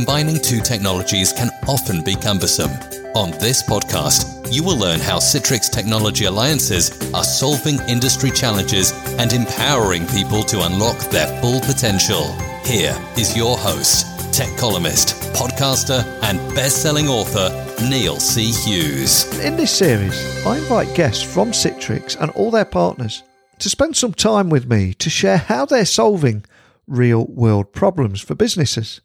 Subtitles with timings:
[0.00, 2.70] combining two technologies can often be cumbersome.
[3.14, 9.30] On this podcast, you will learn how Citrix Technology Alliances are solving industry challenges and
[9.34, 12.32] empowering people to unlock their full potential.
[12.64, 17.50] Here is your host, tech columnist, podcaster, and best selling author,
[17.86, 18.52] Neil C.
[18.52, 19.26] Hughes.
[19.40, 23.22] In this series, I invite guests from Citrix and all their partners
[23.58, 26.46] to spend some time with me to share how they're solving
[26.86, 29.02] real world problems for businesses,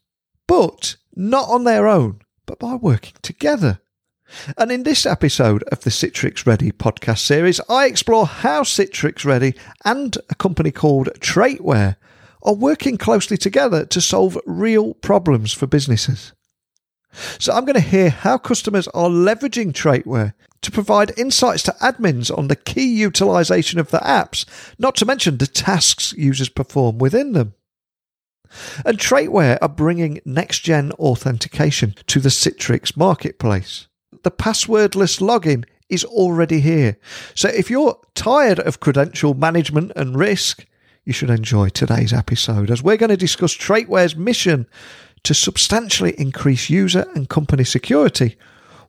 [0.48, 3.80] but not on their own, but by working together.
[4.58, 9.56] And in this episode of the Citrix Ready podcast series, I explore how Citrix Ready
[9.84, 11.96] and a company called Traitware
[12.42, 16.34] are working closely together to solve real problems for businesses.
[17.40, 22.36] So I'm going to hear how customers are leveraging Traitware to provide insights to admins
[22.36, 24.46] on the key utilization of the apps,
[24.78, 27.54] not to mention the tasks users perform within them.
[28.86, 33.88] And Traitware are bringing next gen authentication to the Citrix marketplace.
[34.24, 36.98] The passwordless login is already here.
[37.36, 40.66] So if you're tired of credential management and risk,
[41.04, 44.66] you should enjoy today's episode as we're going to discuss Traitware's mission
[45.24, 48.38] to substantially increase user and company security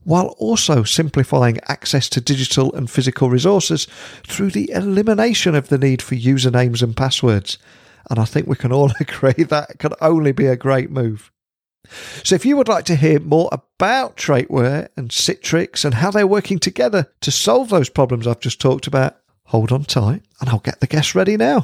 [0.05, 3.87] while also simplifying access to digital and physical resources
[4.25, 7.59] through the elimination of the need for usernames and passwords
[8.11, 11.31] and I think we can all agree that can only be a great move.
[12.25, 16.27] So, if you would like to hear more about Traitware and Citrix and how they're
[16.27, 20.59] working together to solve those problems I've just talked about, hold on tight and I'll
[20.59, 21.61] get the guests ready now.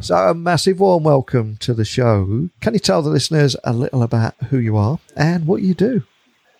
[0.00, 2.48] So, a massive warm welcome to the show.
[2.62, 6.04] Can you tell the listeners a little about who you are and what you do?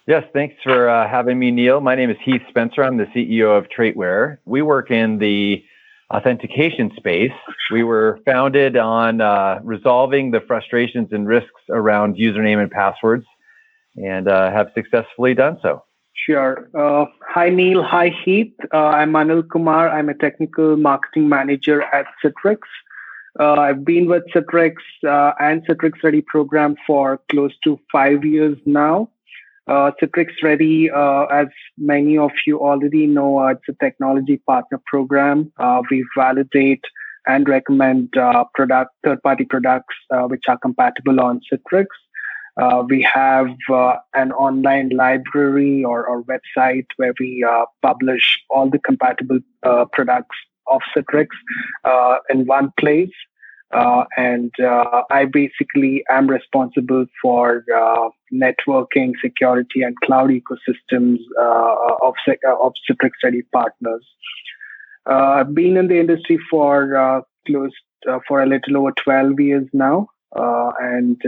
[0.06, 1.80] Yes, thanks for uh, having me, Neil.
[1.80, 2.82] My name is Heath Spencer.
[2.82, 4.38] I'm the CEO of Traitware.
[4.44, 5.64] We work in the
[6.10, 7.32] authentication space.
[7.72, 13.24] We were founded on uh, resolving the frustrations and risks around username and passwords
[13.96, 15.84] and uh, have successfully done so.
[16.26, 16.68] Sure.
[16.76, 17.82] Uh, hi, Neil.
[17.82, 18.52] Hi, Heath.
[18.74, 19.88] Uh, I'm Anil Kumar.
[19.88, 22.58] I'm a technical marketing manager at Citrix.
[23.38, 24.74] Uh, I've been with Citrix
[25.06, 29.08] uh, and Citrix Ready program for close to five years now.
[29.66, 31.48] Uh, Citrix Ready, uh, as
[31.78, 35.52] many of you already know, uh, it's a technology partner program.
[35.58, 36.82] Uh, we validate
[37.26, 41.86] and recommend uh, product third-party products uh, which are compatible on Citrix.
[42.88, 43.48] we have
[44.14, 47.46] an online library or, or, website where we
[47.82, 49.38] publish all the compatible
[49.92, 51.28] products of Citrix
[52.30, 53.12] in one place.
[53.72, 61.96] Uh, and uh, I basically am responsible for uh, networking, security, and cloud ecosystems uh,
[62.02, 64.04] of, uh, of Citrix Ready partners.
[65.06, 67.72] I've uh, been in the industry for close
[68.26, 71.20] for a little over 12 years now, and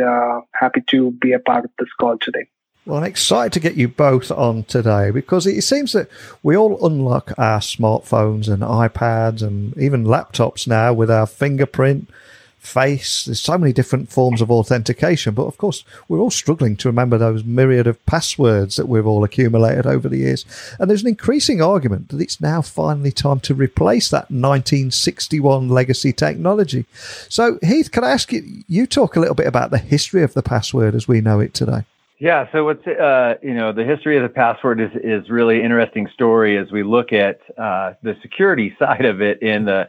[0.52, 2.46] happy to be a part of this call today.
[2.84, 6.08] Well, I'm excited to get you both on today because it seems that
[6.42, 12.10] we all unlock our smartphones and iPads and even laptops now with our fingerprint
[12.58, 13.24] face.
[13.24, 17.18] There's so many different forms of authentication, but of course, we're all struggling to remember
[17.18, 20.44] those myriad of passwords that we've all accumulated over the years.
[20.80, 26.12] And there's an increasing argument that it's now finally time to replace that 1961 legacy
[26.12, 26.86] technology.
[27.28, 30.34] So, Heath, can I ask you, you talk a little bit about the history of
[30.34, 31.84] the password as we know it today?
[32.22, 36.06] Yeah, so what's uh, you know the history of the password is is really interesting
[36.14, 39.88] story as we look at uh, the security side of it in the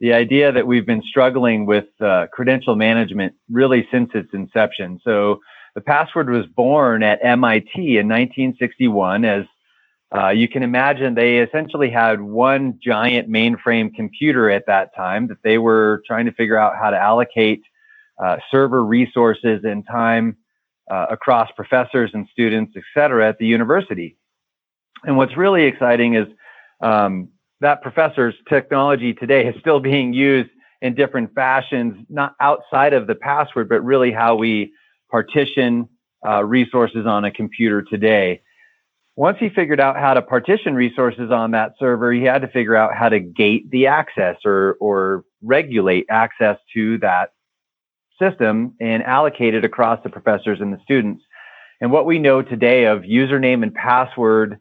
[0.00, 4.98] the idea that we've been struggling with uh, credential management really since its inception.
[5.04, 5.40] So
[5.74, 9.44] the password was born at MIT in 1961 as
[10.16, 15.42] uh, you can imagine they essentially had one giant mainframe computer at that time that
[15.44, 17.60] they were trying to figure out how to allocate
[18.18, 20.38] uh, server resources and time
[20.90, 24.16] uh, across professors and students, et cetera, at the university.
[25.04, 26.26] And what's really exciting is
[26.80, 27.28] um,
[27.60, 30.50] that professor's technology today is still being used
[30.82, 34.72] in different fashions, not outside of the password, but really how we
[35.10, 35.88] partition
[36.26, 38.42] uh, resources on a computer today.
[39.16, 42.76] Once he figured out how to partition resources on that server, he had to figure
[42.76, 47.30] out how to gate the access or, or regulate access to that
[48.18, 51.22] system and allocate it across the professors and the students.
[51.80, 54.58] And what we know today of username and password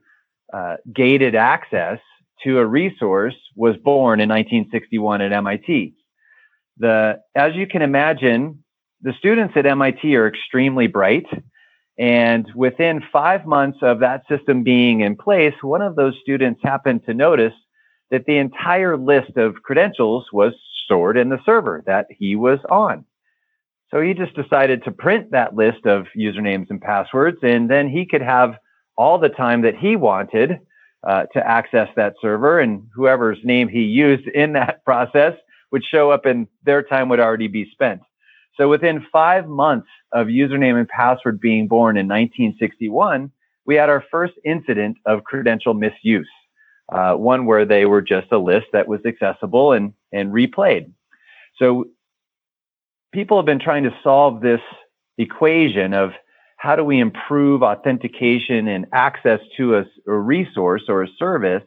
[0.54, 2.00] uh, gated access
[2.44, 5.96] to a resource was born in 1961 at MIT.
[6.78, 8.63] The, as you can imagine,
[9.02, 11.25] the students at MIT are extremely bright.
[11.98, 17.06] And within five months of that system being in place, one of those students happened
[17.06, 17.54] to notice
[18.12, 20.54] that the entire list of credentials was
[20.84, 23.06] stored in the server that he was on.
[23.95, 28.06] So he just decided to print that list of usernames and passwords, and then he
[28.06, 28.56] could have
[28.97, 30.59] all the time that he wanted
[31.07, 35.36] uh, to access that server, and whoever's name he used in that process
[35.71, 38.01] would show up, and their time would already be spent.
[38.57, 43.31] So within five months of username and password being born in 1961,
[43.65, 46.27] we had our first incident of credential misuse,
[46.92, 50.92] uh, one where they were just a list that was accessible and, and replayed.
[51.57, 51.86] So
[53.15, 54.59] people have been trying to solve this
[55.17, 56.12] equation of
[56.57, 61.63] how do we improve authentication and access to a, a resource or a service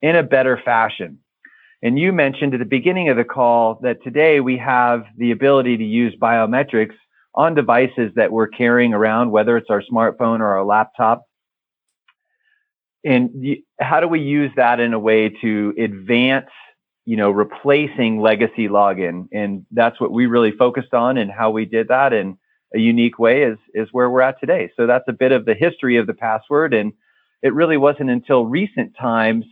[0.00, 1.18] in a better fashion.
[1.82, 5.76] And you mentioned at the beginning of the call that today we have the ability
[5.76, 6.94] to use biometrics
[7.34, 11.24] on devices that we're carrying around, whether it's our smartphone or our laptop.
[13.04, 16.50] And how do we use that in a way to advance,
[17.06, 19.28] you know, replacing legacy login?
[19.32, 22.36] And that's what we really focused on and how we did that in
[22.74, 24.70] a unique way is, is where we're at today.
[24.76, 26.74] So that's a bit of the history of the password.
[26.74, 26.92] And
[27.42, 29.44] it really wasn't until recent times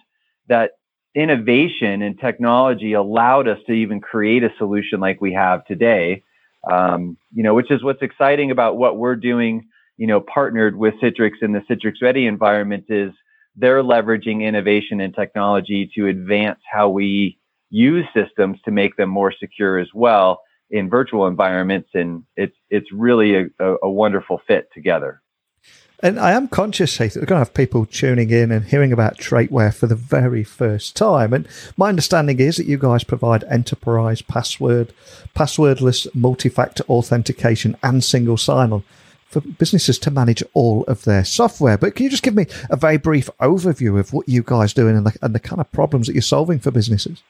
[0.49, 0.73] that
[1.15, 6.25] innovation and technology allowed us to even create a solution like we have today.
[6.71, 9.69] Um, you know, which is what's exciting about what we're doing.
[9.97, 13.13] You know, partnered with Citrix in the Citrix Ready environment is
[13.55, 17.39] they're leveraging innovation and technology to advance how we
[17.75, 22.91] use systems to make them more secure as well in virtual environments, and it's it's
[22.93, 25.21] really a, a, a wonderful fit together.
[26.01, 28.93] And I am conscious, Heath, that we're going to have people tuning in and hearing
[28.93, 31.33] about Traitware for the very first time.
[31.33, 34.93] And my understanding is that you guys provide enterprise password,
[35.35, 38.83] passwordless multi-factor authentication and single sign-on
[39.29, 41.79] for businesses to manage all of their software.
[41.79, 44.97] But can you just give me a very brief overview of what you guys doing
[44.97, 47.23] and the, and the kind of problems that you're solving for businesses?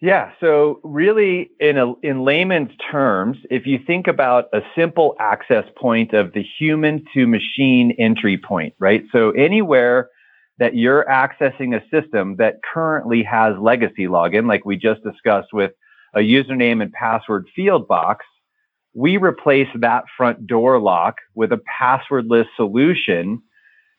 [0.00, 0.32] Yeah.
[0.40, 6.14] So really, in a, in layman's terms, if you think about a simple access point
[6.14, 9.04] of the human to machine entry point, right?
[9.12, 10.08] So anywhere
[10.58, 15.72] that you're accessing a system that currently has legacy login, like we just discussed with
[16.14, 18.24] a username and password field box,
[18.94, 23.42] we replace that front door lock with a passwordless solution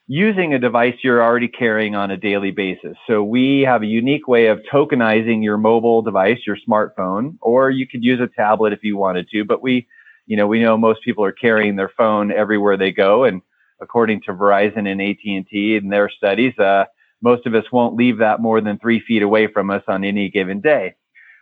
[0.08, 2.96] using a device you're already carrying on a daily basis.
[3.06, 7.86] So we have a unique way of tokenizing your mobile device, your smartphone, or you
[7.86, 9.86] could use a tablet if you wanted to, but we,
[10.26, 13.24] you know, we know most people are carrying their phone everywhere they go.
[13.24, 13.42] And
[13.80, 16.84] according to Verizon and AT&T and their studies, uh,
[17.22, 20.28] most of us won't leave that more than three feet away from us on any
[20.28, 20.94] given day.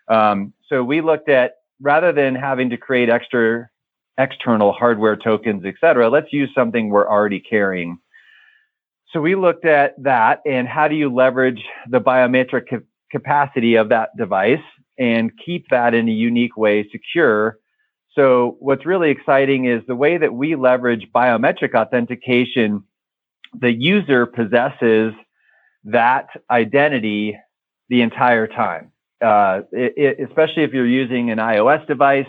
[0.08, 3.68] Um, so we looked at rather than having to create extra
[4.18, 7.98] external hardware tokens, et cetera, let's use something we're already carrying
[9.12, 13.88] so we looked at that and how do you leverage the biometric ca- capacity of
[13.88, 14.58] that device
[14.98, 17.58] and keep that in a unique way secure.
[18.14, 22.84] So what's really exciting is the way that we leverage biometric authentication,
[23.58, 25.12] the user possesses
[25.84, 27.36] that identity
[27.88, 28.92] the entire time.
[29.20, 32.26] Uh, it, it, especially if you're using an iOS device,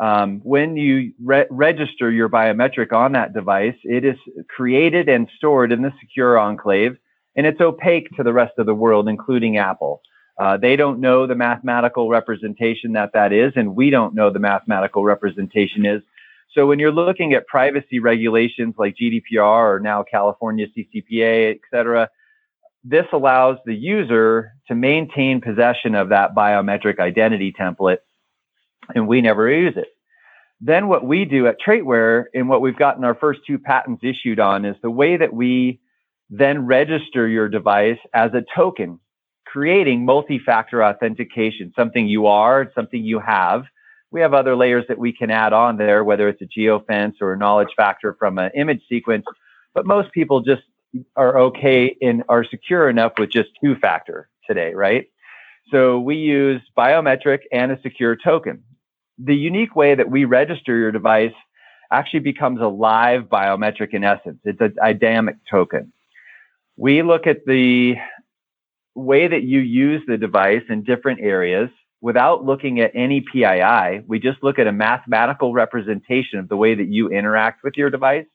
[0.00, 4.16] um, when you re- register your biometric on that device, it is
[4.48, 6.96] created and stored in the secure enclave,
[7.36, 10.00] and it's opaque to the rest of the world, including Apple.
[10.38, 14.38] Uh, they don't know the mathematical representation that that is, and we don't know the
[14.38, 16.00] mathematical representation is.
[16.54, 22.08] So when you're looking at privacy regulations like GDPR or now California CCPA, et cetera,
[22.84, 27.98] this allows the user to maintain possession of that biometric identity template
[28.94, 29.88] and we never use it.
[30.60, 34.40] Then what we do at Traitware and what we've gotten our first two patents issued
[34.40, 35.80] on is the way that we
[36.30, 38.98] then register your device as a token,
[39.46, 43.64] creating multi-factor authentication, something you are, something you have.
[44.10, 47.32] We have other layers that we can add on there, whether it's a geofence or
[47.32, 49.24] a knowledge factor from an image sequence.
[49.74, 50.62] But most people just
[51.16, 55.06] are okay and are secure enough with just two factor today, right?
[55.70, 58.64] So we use biometric and a secure token
[59.18, 61.32] the unique way that we register your device
[61.90, 64.38] actually becomes a live biometric in essence.
[64.44, 65.92] It's a dynamic token.
[66.76, 67.96] We look at the
[68.94, 71.70] way that you use the device in different areas
[72.00, 74.04] without looking at any PII.
[74.06, 77.90] We just look at a mathematical representation of the way that you interact with your
[77.90, 78.26] device.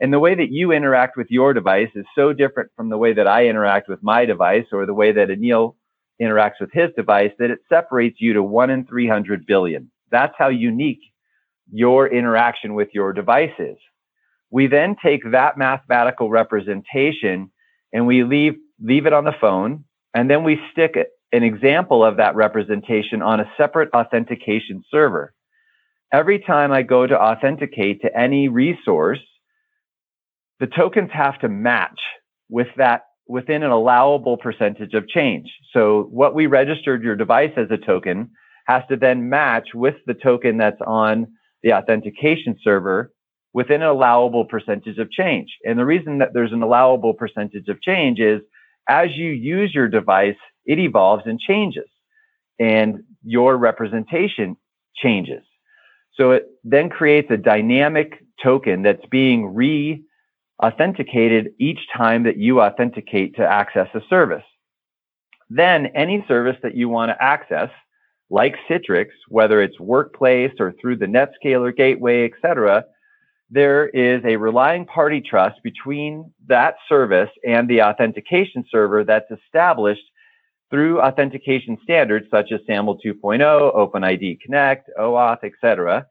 [0.00, 3.12] And the way that you interact with your device is so different from the way
[3.14, 5.74] that I interact with my device or the way that Anil
[6.22, 9.90] interacts with his device that it separates you to one in 300 billion.
[10.10, 11.00] That's how unique
[11.70, 13.76] your interaction with your device is.
[14.50, 17.50] We then take that mathematical representation
[17.92, 19.84] and we leave, leave it on the phone.
[20.14, 20.96] And then we stick
[21.32, 25.34] an example of that representation on a separate authentication server.
[26.12, 29.20] every time I go to authenticate to any resource,
[30.60, 32.00] the tokens have to match
[32.48, 35.52] with that within an allowable percentage of change.
[35.72, 38.30] So what we registered your device as a token
[38.68, 41.26] has to then match with the token that's on
[41.62, 43.12] the authentication server
[43.54, 45.48] within an allowable percentage of change.
[45.64, 48.42] And the reason that there's an allowable percentage of change is
[48.88, 51.88] as you use your device, it evolves and changes
[52.58, 54.56] and your representation
[54.96, 55.42] changes.
[56.14, 60.04] So it then creates a dynamic token that's being re
[60.62, 64.44] authenticated each time that you authenticate to access a service.
[65.48, 67.70] Then any service that you want to access,
[68.30, 72.84] like Citrix, whether it's workplace or through the Netscaler gateway, etc.,
[73.50, 80.02] there is a relying party trust between that service and the authentication server that's established
[80.70, 86.06] through authentication standards such as SAML 2.0, OpenID Connect, OAuth, etc.,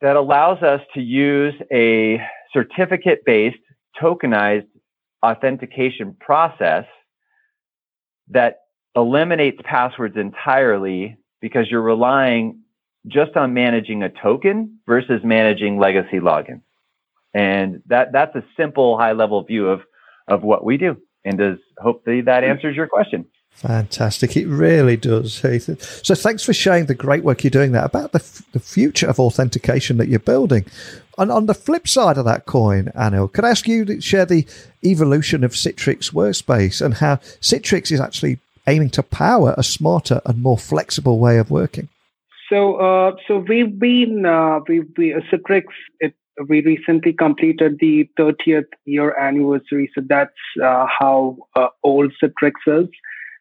[0.00, 2.20] that allows us to use a
[2.52, 3.58] certificate based
[4.00, 4.66] tokenized
[5.22, 6.86] authentication process
[8.28, 8.61] that
[8.94, 12.60] eliminates passwords entirely because you're relying
[13.06, 16.62] just on managing a token versus managing legacy logins.
[17.34, 19.80] And that that's a simple high level view of
[20.28, 20.96] of what we do.
[21.24, 23.26] And does hopefully that answers your question.
[23.52, 24.36] Fantastic.
[24.36, 25.68] It really does, Heath.
[26.04, 29.06] So thanks for sharing the great work you're doing there about the, f- the future
[29.06, 30.64] of authentication that you're building.
[31.18, 34.24] And on the flip side of that coin, Anil, could I ask you to share
[34.24, 34.46] the
[34.82, 40.42] evolution of Citrix Workspace and how Citrix is actually aiming to power a smarter and
[40.42, 41.88] more flexible way of working?
[42.48, 45.64] So, uh, so we've been uh, we we uh, Citrix.
[46.00, 46.14] It,
[46.48, 50.30] we recently completed the 30th year anniversary, so that's
[50.62, 52.88] uh, how uh, old Citrix is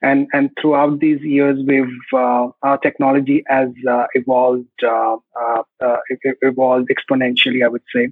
[0.01, 5.97] and and throughout these years we've uh, our technology has uh, evolved uh, uh, uh
[6.41, 8.09] evolved exponentially i would say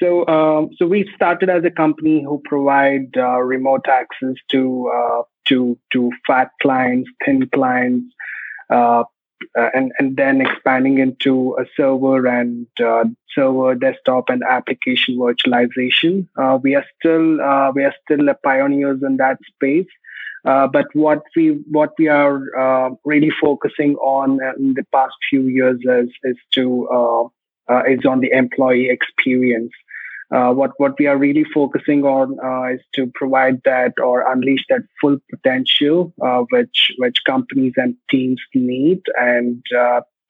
[0.00, 4.90] so um, so we started as a company who provide uh, remote access to
[5.46, 8.14] to to fat clients thin clients
[8.70, 12.66] and and then expanding into a server and
[13.34, 16.26] server desktop and application virtualization
[16.62, 17.28] we are still
[17.74, 19.88] we are still pioneers in that space
[20.46, 25.42] uh, but what we what we are uh, really focusing on in the past few
[25.42, 27.24] years is is to uh,
[27.68, 29.72] uh is on the employee experience.
[30.34, 32.32] Uh, what what we are really focusing on
[32.74, 36.12] is to provide that or unleash that full potential
[36.50, 39.62] which which companies and teams need and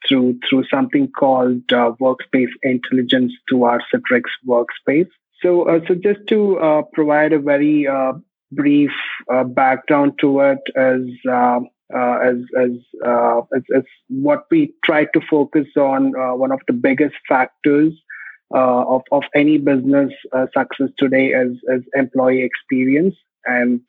[0.06, 5.08] through through something called workspace intelligence through our Citrix workspace.
[5.42, 8.14] So, uh, so just to uh, provide a very uh,
[8.52, 8.90] brief
[9.32, 11.60] uh, background to it as uh,
[11.94, 12.70] uh, as as,
[13.06, 16.14] uh, as, as what we try to focus on.
[16.16, 18.05] Uh, one of the biggest factors uh,
[18.50, 20.12] of of any business
[20.56, 23.80] success today is is employee experience, and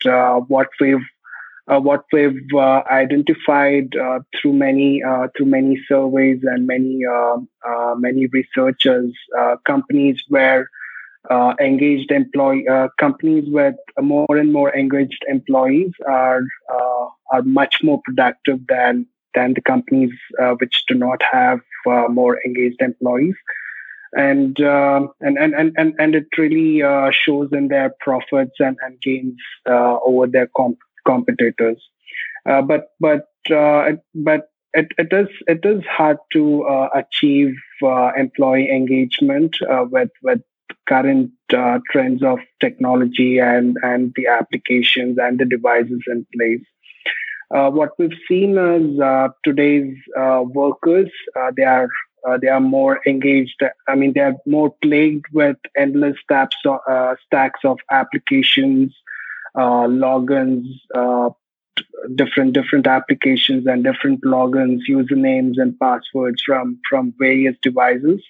[0.48, 1.08] what we've
[1.68, 3.94] what we've identified
[4.40, 5.02] through many
[5.36, 7.02] through many surveys and many
[7.98, 9.14] many researchers,
[9.66, 10.70] companies where
[11.30, 16.42] uh, engaged employee uh, companies with more and more engaged employees are
[16.74, 20.12] uh, are much more productive than than the companies
[20.42, 23.36] uh, which do not have uh, more engaged employees
[24.14, 29.38] and uh, and, and and and it really shows in their profits and, and gains
[29.68, 31.82] over their comp- competitors
[32.46, 33.28] but but
[34.16, 37.54] but it, it is it is hard to achieve
[38.16, 39.58] employee engagement
[39.92, 40.42] with with
[40.88, 46.66] current uh, trends of technology and, and the applications and the devices in place.
[47.54, 51.10] Uh, what we've seen is uh, today's uh, workers,
[51.40, 51.88] uh, they are
[52.28, 53.62] uh, they are more engaged.
[53.88, 58.96] I mean, they are more plagued with endless stacks of, stacks of applications,
[59.56, 60.66] logins,
[62.16, 68.22] different different applications and different logins, usernames and passwords from from various devices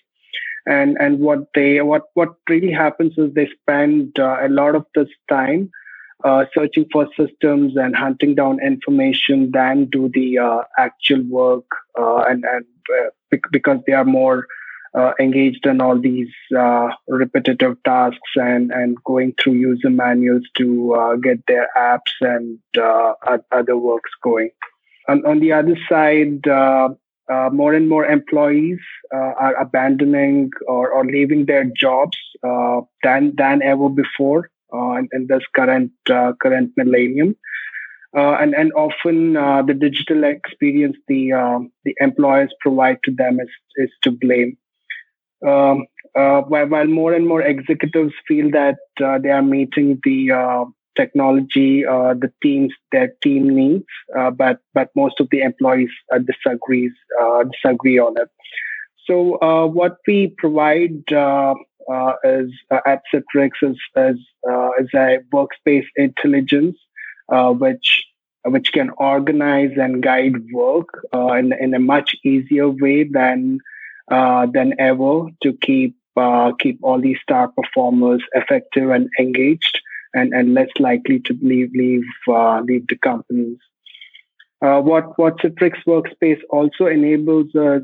[0.68, 4.86] and and what they what what really happens is they spend uh, a lot of
[4.94, 5.72] this time
[6.24, 11.66] uh, searching for systems and hunting down information than do the uh, actual work
[12.00, 14.48] uh, and and uh, because they are more
[14.96, 16.30] uh, engaged in all these
[17.08, 22.58] repetitive tasks and and going through user manuals to get their apps and
[23.52, 24.50] other works going.
[25.10, 26.46] On, on the other side,
[27.30, 28.80] uh, more and more employees
[29.14, 35.28] uh, are abandoning or, or leaving their jobs uh, than than ever before in, in,
[35.28, 37.36] this current uh, current millennium.
[38.16, 43.40] uh, and and often uh, the digital experience the uh, the employers provide to them
[43.40, 44.58] is is to blame.
[45.46, 50.32] Um, uh, while, while more and more executives feel that uh, they are meeting the
[50.32, 53.86] uh, technology the teams their team needs,
[54.36, 55.92] but but most of the employees
[56.26, 56.94] disagrees
[57.52, 58.30] disagree on it.
[59.06, 61.04] So what we provide
[62.24, 64.18] is at Citrix is, is,
[64.80, 66.78] is a workspace intelligence
[67.30, 68.04] uh, which
[68.46, 73.60] which can organize and guide work uh, in, in a much easier way than
[74.10, 79.80] uh, than ever to keep uh, keep all these star performers effective and engaged
[80.14, 83.58] and, and less likely to leave leave uh, leave the companies.
[84.62, 87.84] Uh, what what Citrix Workspace also enables us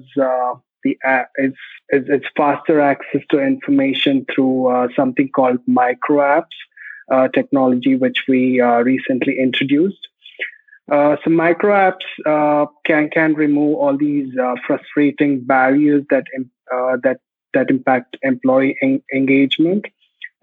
[0.84, 0.98] the
[1.38, 1.54] is,
[1.90, 6.58] is, is faster access to information through something called micro apps
[7.12, 10.08] uh, technology, which we uh, recently introduced.
[10.92, 16.26] Uh, so micro apps uh, can can remove all these uh, frustrating barriers that
[16.74, 17.20] uh, that
[17.54, 19.86] that impact employee en- engagement.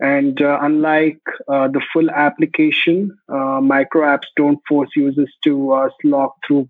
[0.03, 6.67] And unlike the full application, micro apps don't force users to slog through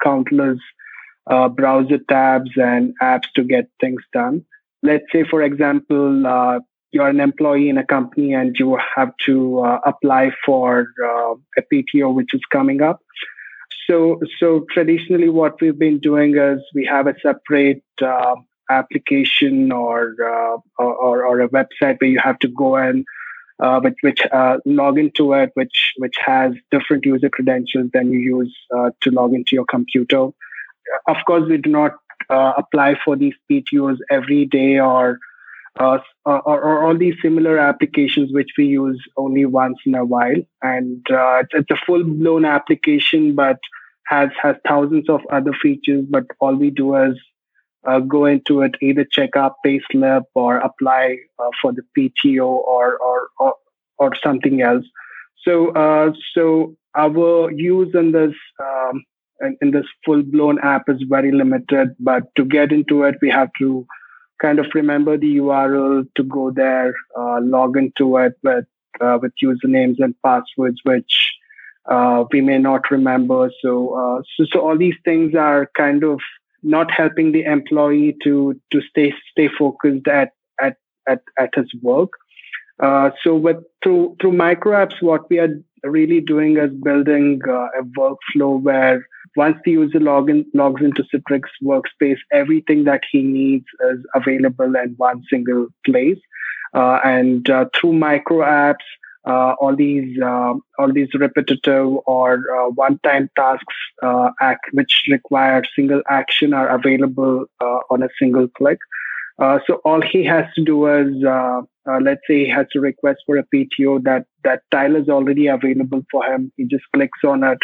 [0.00, 0.60] countless
[1.26, 4.44] browser tabs and apps to get things done.
[4.82, 6.60] Let's say, for example,
[6.94, 11.62] you're an employee in a company and you have to uh, apply for uh, a
[11.70, 13.00] PTO which is coming up.
[13.88, 18.36] So, so traditionally, what we've been doing is we have a separate uh,
[18.70, 23.04] application or, uh, or, or a website where you have to go and
[23.60, 28.18] uh, which, which uh, log into it, which which has different user credentials than you
[28.18, 28.54] use
[29.00, 30.30] to log into your computer.
[31.08, 31.92] Of course, we do not
[32.30, 35.18] apply for these PTOs every day or
[35.78, 40.40] uh, or, or, all these similar applications which we use only once in a while.
[40.62, 43.58] And uh, it's, a full blown application, but
[44.06, 46.04] has has thousands of other features.
[46.08, 47.18] But all we do is
[47.86, 52.96] uh, go into it, either check our payslip or apply uh, for the PTO or
[52.96, 53.54] or or,
[53.98, 54.84] or something else.
[55.42, 58.34] So uh, so our use in this.
[58.60, 59.04] Um,
[59.60, 63.50] in this full blown app is very limited, but to get into it, we have
[63.58, 63.86] to
[64.40, 68.66] kind of remember the URL to go there, uh, log into it with
[69.00, 71.32] uh, with usernames and passwords, which
[71.86, 73.50] uh, we may not remember.
[73.60, 76.20] So, uh, so, so all these things are kind of
[76.62, 80.76] not helping the employee to to stay stay focused at at
[81.08, 82.10] at, at his work.
[82.82, 87.68] Uh, so, with through through micro apps, what we are really doing is building uh,
[87.78, 94.04] a workflow where once the user logs into Citrix Workspace, everything that he needs is
[94.14, 96.18] available in one single place.
[96.72, 98.84] Uh, and uh, through micro apps,
[99.26, 105.62] uh, all these uh, all these repetitive or uh, one-time tasks uh, act, which require
[105.74, 107.46] single action are available
[107.90, 108.78] on a single click.
[109.38, 111.22] So all he has to do is,
[112.00, 116.02] let's say, he has to request for a PTO that that tile is already available
[116.10, 116.52] for him.
[116.56, 117.58] He just clicks on it.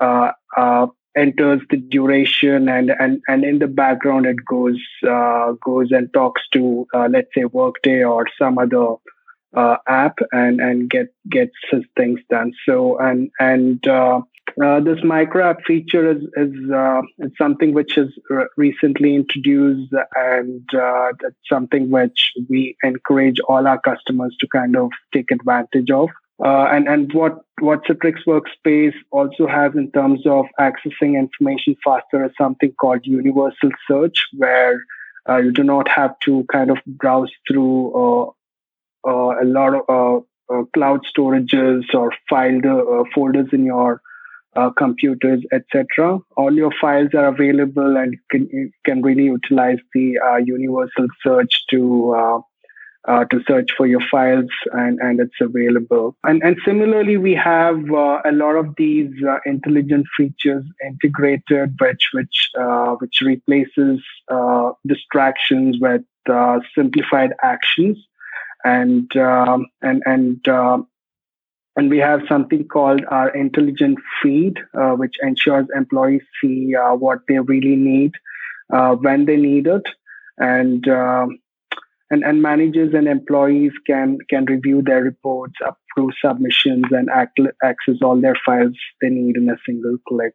[0.00, 5.90] Uh, uh, enters the duration and and and in the background it goes uh, goes
[5.90, 8.94] and talks to uh, let's say workday or some other
[9.56, 13.88] uh, app and and get gets his things done so and and
[14.60, 17.00] uh, uh, this micro app feature is is uh,
[17.36, 18.08] something which is
[18.56, 25.30] recently introduced and that's something which we encourage all our customers to kind of take
[25.30, 26.08] advantage of.
[26.44, 32.24] Uh, and and what what Citrix Workspace also has in terms of accessing information faster
[32.24, 34.84] is something called Universal Search, where
[35.28, 38.30] uh, you do not have to kind of browse through uh,
[39.08, 44.00] uh a lot of uh, uh, cloud storages or file folders in your
[44.76, 46.18] computers, etc.
[46.36, 52.40] All your files are available, and can you can really utilize the Universal Search to
[53.08, 56.14] uh, to search for your files and, and it's available.
[56.24, 62.08] And, and similarly, we have uh, a lot of these uh, intelligent features integrated, which,
[62.12, 67.96] which, uh, which replaces uh, distractions with uh, simplified actions.
[68.64, 70.46] And, um, and, and,
[71.78, 77.76] and we have something called our intelligent feed, which ensures employees see what they really
[77.76, 78.12] need
[78.68, 79.86] when they need it.
[80.38, 81.38] And um,
[82.10, 88.20] and, and managers and employees can can review their reports, approve submissions, and access all
[88.20, 90.34] their files they need in a single click.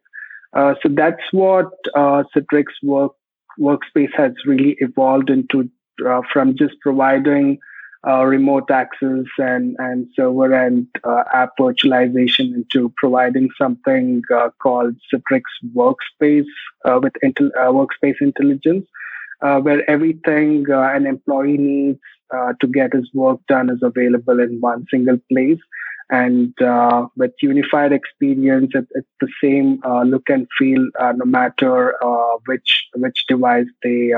[0.52, 3.12] Uh, so that's what uh, Citrix work,
[3.58, 5.68] Workspace has really evolved into
[6.06, 7.58] uh, from just providing
[8.06, 14.94] uh, remote access and, and server and uh, app virtualization into providing something uh, called
[15.12, 15.42] Citrix
[15.74, 16.44] Workspace
[16.84, 18.86] uh, with intel- uh, Workspace Intelligence,
[19.40, 22.00] uh, where everything an employee needs
[22.60, 25.60] to get his work done is available in one single place.
[26.10, 26.52] And
[27.16, 31.94] with unified experience, it, it's the same look and feel no matter
[32.46, 34.12] which which device they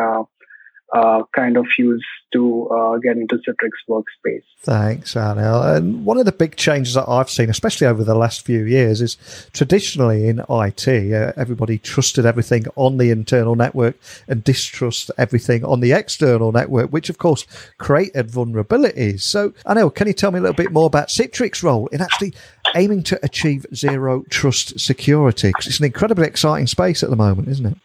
[0.92, 4.42] uh, kind of use to uh, get into Citrix Workspace.
[4.61, 5.77] Thanks, Anil.
[5.77, 9.01] And one of the big changes that I've seen, especially over the last few years,
[9.01, 9.16] is
[9.53, 13.96] traditionally in IT, uh, everybody trusted everything on the internal network
[14.29, 17.46] and distrust everything on the external network, which of course
[17.79, 19.22] created vulnerabilities.
[19.22, 22.35] So, Anil, can you tell me a little bit more about Citrix' role in actually
[22.75, 25.49] aiming to achieve zero trust security?
[25.49, 27.79] Because it's an incredibly exciting space at the moment, isn't it?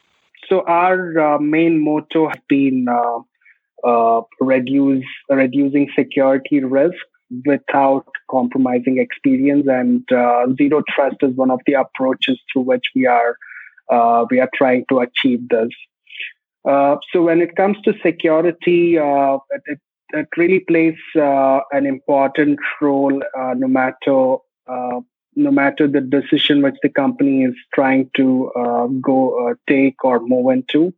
[0.52, 3.20] So our uh, main motto has been uh,
[3.88, 7.06] uh, reduce reducing security risk
[7.46, 13.06] without compromising experience, and uh, zero trust is one of the approaches through which we
[13.06, 13.38] are
[13.90, 15.70] uh, we are trying to achieve this.
[16.68, 19.80] Uh, so when it comes to security, it,
[20.14, 23.22] it, really plays an important role,
[23.56, 24.36] no matter
[25.36, 30.20] no matter the decision which the company is trying to uh, go uh, take or
[30.20, 30.94] move into.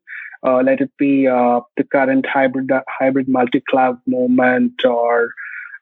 [0.46, 5.32] Uh, let it be uh, the current hybrid hybrid multi-cloud movement or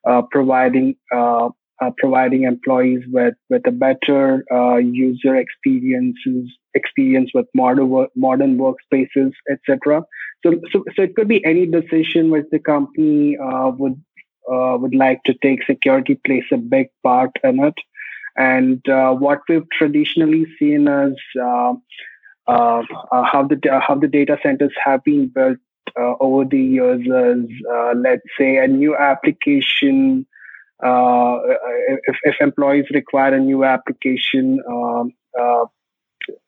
[0.06, 1.50] uh, providing uh,
[1.98, 4.46] providing employees with, with a better
[4.84, 10.04] user experiences experience with modern modern workspaces, etc.
[10.46, 14.00] So, so so it could be any decision which the company would
[14.48, 15.64] would like to take.
[15.64, 17.74] Security plays a big part in it.
[18.38, 21.74] And uh, what we've traditionally seen is uh,
[22.48, 25.58] uh, uh how the how the data centers have been built
[26.00, 30.26] uh, over the years is, uh, let's say, a new application.
[30.82, 35.14] if, if employees require a new application, um,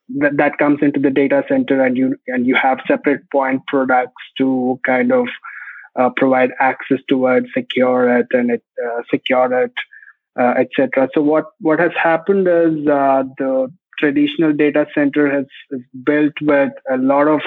[0.10, 4.24] that, that comes into the data center, and you and you have separate point products
[4.38, 5.28] to kind of
[6.16, 8.64] provide access to it, secure it, and it,
[9.12, 9.74] secure it
[10.40, 11.10] uh, etc.
[11.14, 16.74] So what what has happened is uh, the traditional data center has, is built with
[16.90, 17.42] a lot of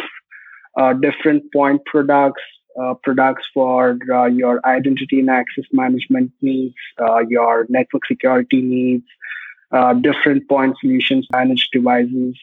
[0.76, 2.42] uh, different point products,
[2.80, 9.04] uh, products for uh, your identity and access management needs, uh, your network security needs,
[10.02, 12.36] different point solutions, managed devices.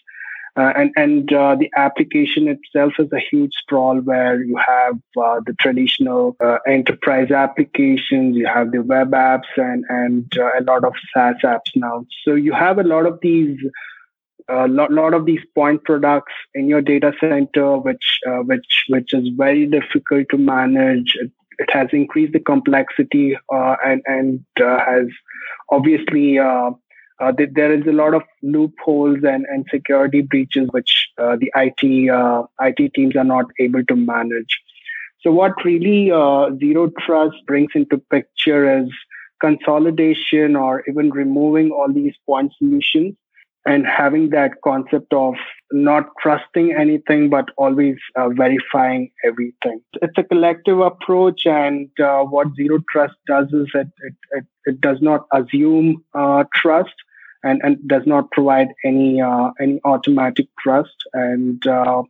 [0.55, 5.39] Uh, and and uh, the application itself is a huge sprawl where you have uh,
[5.47, 10.83] the traditional uh, enterprise applications, you have the web apps, and and uh, a lot
[10.83, 12.05] of SaaS apps now.
[12.23, 13.57] So you have a lot of these.
[14.49, 19.29] A lot, lot of these point products in your data center, which which which is
[19.37, 21.13] very difficult to manage.
[21.15, 25.07] It, it has increased the complexity and and has
[25.69, 26.39] obviously
[27.19, 32.10] uh, there is a lot of loopholes and, and security breaches which uh, the IT
[32.10, 34.60] uh, IT teams are not able to manage.
[35.21, 38.89] So what really uh, zero trust brings into picture is
[39.39, 43.15] consolidation or even removing all these point solutions
[43.65, 45.36] and having that concept of
[45.73, 49.81] not trusting anything but always uh, verifying everything.
[50.01, 54.81] It's a collective approach and uh, what zero trust does is it, it, it, it
[54.81, 56.93] does not assume uh, trust
[57.43, 60.95] and, and does not provide any uh, any automatic trust.
[61.13, 62.03] And uh,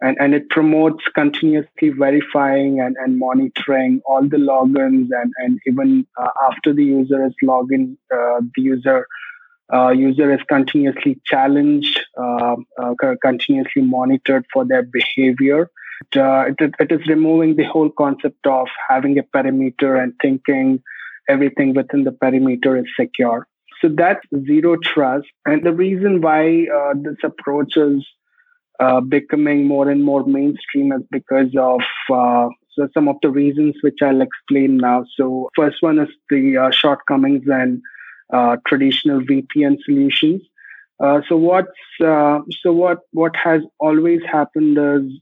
[0.00, 6.06] and, and it promotes continuously verifying and, and monitoring all the logins and, and even
[6.16, 9.04] uh, after the user is logged in, the user
[9.72, 15.70] uh, user is continuously challenged, uh, uh, continuously monitored for their behavior.
[16.12, 20.82] It, uh, it, it is removing the whole concept of having a perimeter and thinking
[21.28, 23.46] everything within the perimeter is secure.
[23.82, 25.26] So that's zero trust.
[25.44, 28.06] And the reason why uh, this approach is
[28.80, 33.98] uh, becoming more and more mainstream is because of so some of the reasons which
[34.02, 35.04] I'll explain now.
[35.16, 37.82] So first one is the shortcomings and
[38.32, 40.42] uh, traditional VPN solutions.
[41.00, 41.70] Uh, so what's
[42.04, 45.20] uh, so what what has always happened is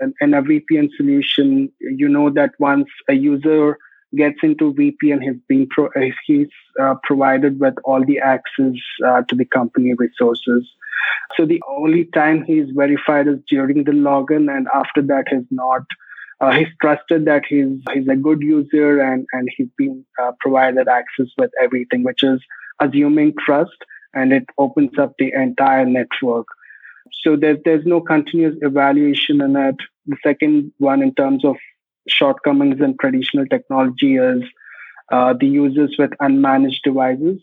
[0.00, 3.78] in, in, a VPN solution, you know that once a user
[4.14, 5.90] gets into VPN, he's being pro-
[6.26, 6.48] he's
[7.02, 8.74] provided with all the access
[9.28, 10.68] to the company resources.
[11.36, 15.82] So the only time he's verified is during the login, and after that, he's not
[16.40, 20.88] uh, he's trusted that he's he's a good user and and he's been uh, provided
[20.88, 22.40] access with everything, which is
[22.80, 23.76] assuming trust,
[24.14, 26.46] and it opens up the entire network.
[27.22, 29.76] So there's there's no continuous evaluation in it.
[30.06, 31.56] The second one, in terms of
[32.06, 34.42] shortcomings in traditional technology is
[35.10, 37.40] uh, the users with unmanaged devices.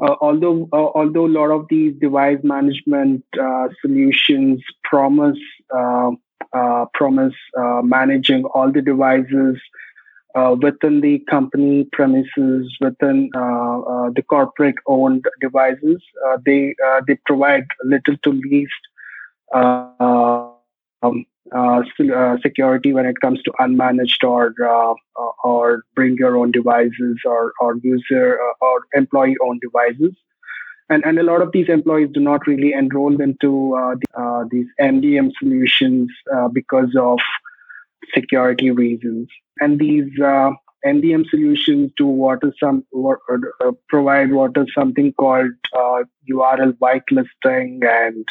[0.00, 5.38] Uh, although uh, although a lot of these device management uh, solutions promise
[5.76, 6.10] uh,
[6.54, 9.60] Uh, promise uh, managing all the devices
[10.34, 16.02] uh, within the company premises, within the corporate owned devices,
[16.46, 16.74] they
[17.06, 18.72] they provide little to least
[19.54, 20.54] um,
[21.54, 21.82] uh,
[22.14, 24.94] uh, security when it comes to unmanaged or uh,
[25.42, 30.14] or bring your own devices or or user or employee owned devices.
[30.90, 34.44] And, and a lot of these employees do not really enroll into uh, the, uh,
[34.50, 37.18] these MDM solutions uh, because of
[38.14, 39.28] security reasons.
[39.60, 43.18] And these MDM solutions do what is some what,
[43.88, 48.26] provide what is something called URL whitelisting and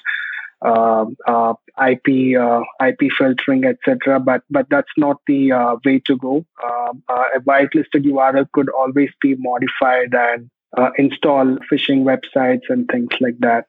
[0.66, 1.54] uh, uh,
[1.88, 4.20] IP uh, IP filtering, etc.
[4.20, 5.52] But but that's not the
[5.86, 6.46] way to go.
[6.64, 10.50] a whitelisted URL could always be modified and
[10.98, 13.66] install phishing websites and things like that.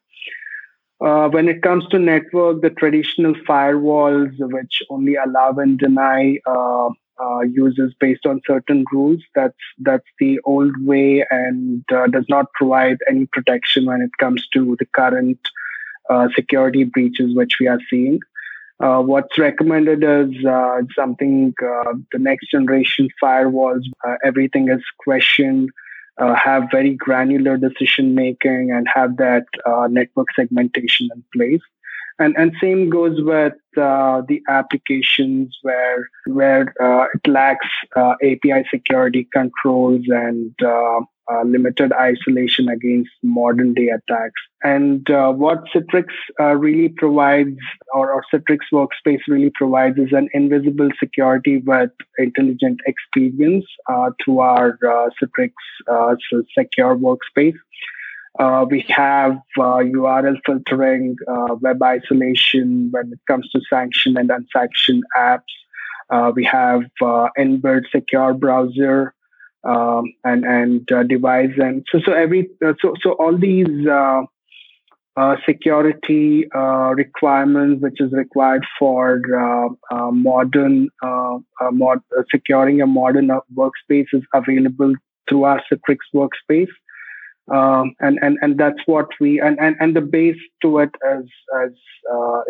[1.01, 6.89] Uh, when it comes to network, the traditional firewalls, which only allow and deny uh,
[7.21, 12.99] uh, users based on certain rules, that's that's the old way and does not provide
[13.09, 15.39] any protection when it comes to the current
[16.11, 18.19] uh, security breaches which we are seeing.
[18.81, 25.69] Uh, what's recommended is uh, something uh, the next generation firewalls, uh, everything is questioned,
[26.19, 29.47] uh, have very granular decision making, and have that
[29.91, 31.63] network segmentation in place.
[32.19, 36.75] And, and same goes with the applications where where
[37.15, 40.53] it lacks API security controls and
[41.31, 44.41] uh, limited isolation against modern day attacks.
[44.63, 46.07] And uh, what Citrix
[46.41, 47.59] uh, really provides,
[47.95, 54.41] or, or, Citrix Workspace really provides, is an invisible security with intelligent experience uh, through
[54.41, 55.53] our uh, Citrix
[55.91, 56.17] uh,
[56.57, 57.57] Secure Workspace.
[58.71, 61.17] We have URL filtering,
[61.61, 66.35] web isolation when it comes to sanctioned and unsanctioned apps.
[66.35, 66.83] we have
[67.39, 69.15] inbuilt secure browser
[69.65, 74.23] um, and and uh, device and so so every uh, so so all these uh,
[75.17, 79.21] uh security uh, requirements which is required for
[79.91, 80.89] uh, modern
[81.73, 84.95] mod, securing a modern workspace is available
[85.29, 86.75] through our Citrix workspace.
[87.51, 91.31] Um, and, and and that's what we and, and, and the base to it is
[91.63, 91.71] as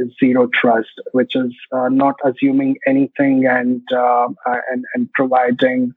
[0.00, 5.94] is zero trust, which is not assuming anything and and and providing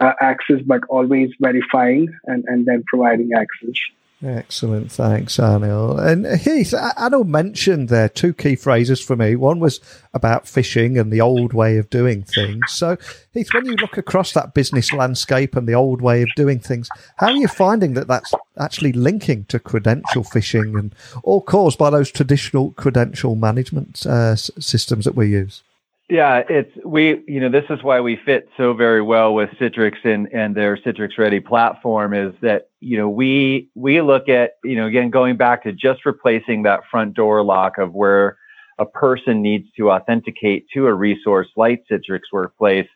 [0.00, 3.78] uh, access, but always verifying and, and then providing access.
[4.22, 5.98] Excellent, thanks, Anil.
[5.98, 9.34] And Heath, Anil mentioned there two key phrases for me.
[9.34, 9.80] One was
[10.12, 12.60] about phishing and the old way of doing things.
[12.68, 12.98] So,
[13.32, 16.90] Heath, when you look across that business landscape and the old way of doing things,
[17.16, 21.88] how are you finding that that's actually linking to credential phishing and all caused by
[21.88, 25.62] those traditional credential management uh, systems that we use?
[26.10, 27.22] Yeah, it's we.
[27.28, 30.76] You know, this is why we fit so very well with Citrix and and their
[30.76, 35.36] Citrix Ready platform is that you know we we look at you know again going
[35.36, 38.36] back to just replacing that front door lock of where
[38.80, 42.88] a person needs to authenticate to a resource like Citrix Workplace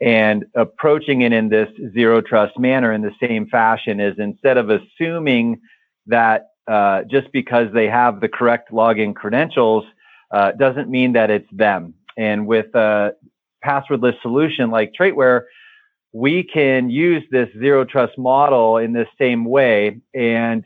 [0.00, 4.70] and approaching it in this zero trust manner in the same fashion is instead of
[4.70, 5.60] assuming
[6.06, 9.84] that uh, just because they have the correct login credentials
[10.30, 13.14] uh, doesn't mean that it's them and with a
[13.64, 15.42] passwordless solution like Traitware,
[16.12, 20.00] we can use this zero trust model in the same way.
[20.14, 20.64] And,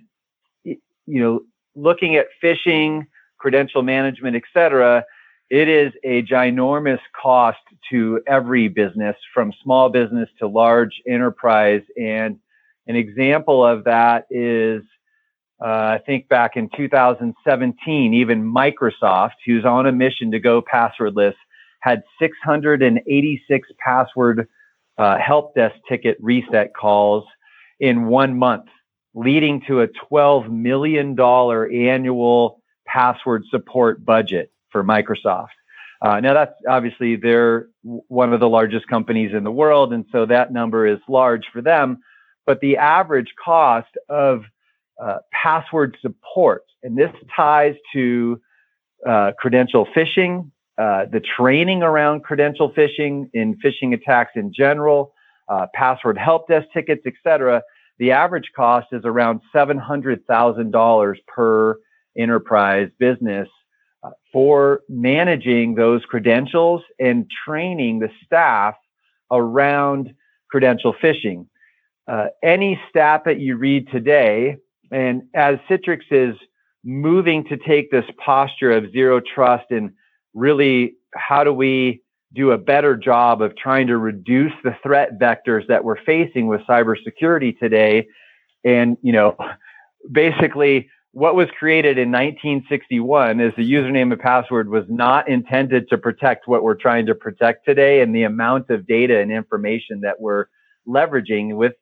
[0.64, 1.40] you know,
[1.74, 3.06] looking at phishing,
[3.38, 5.04] credential management, et cetera,
[5.48, 7.58] it is a ginormous cost
[7.90, 11.82] to every business from small business to large enterprise.
[11.98, 12.38] And
[12.86, 14.82] an example of that is
[15.60, 21.34] uh, I think back in 2017, even Microsoft, who's on a mission to go passwordless,
[21.80, 24.48] had 686 password
[24.98, 27.24] uh, help desk ticket reset calls
[27.80, 28.66] in one month,
[29.14, 35.48] leading to a $12 million annual password support budget for Microsoft.
[36.00, 40.26] Uh, now that's obviously they're one of the largest companies in the world, and so
[40.26, 41.98] that number is large for them.
[42.46, 44.44] But the average cost of
[45.02, 48.40] uh, password support, and this ties to
[49.06, 55.12] uh, credential phishing, uh, the training around credential phishing in phishing attacks in general,
[55.48, 57.62] uh, password help desk tickets, etc.
[57.98, 61.78] The average cost is around seven hundred thousand dollars per
[62.16, 63.48] enterprise business
[64.02, 68.74] uh, for managing those credentials and training the staff
[69.30, 70.14] around
[70.50, 71.46] credential phishing.
[72.06, 74.56] Uh, any stat that you read today,
[74.90, 76.36] and as Citrix is
[76.84, 79.90] moving to take this posture of zero trust and
[80.34, 82.02] really how do we
[82.34, 86.60] do a better job of trying to reduce the threat vectors that we're facing with
[86.68, 88.06] cybersecurity today.
[88.64, 89.36] And, you know,
[90.10, 95.98] basically what was created in 1961 as the username and password was not intended to
[95.98, 100.20] protect what we're trying to protect today and the amount of data and information that
[100.20, 100.46] we're
[100.86, 101.72] leveraging with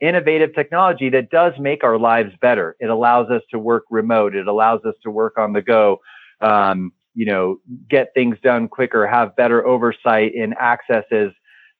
[0.00, 2.76] innovative technology that does make our lives better.
[2.80, 4.34] It allows us to work remote.
[4.34, 6.00] It allows us to work on the go.
[6.40, 11.32] Um, you know, get things done quicker, have better oversight in accesses.